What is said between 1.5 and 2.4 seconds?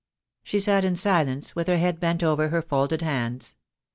with her head bent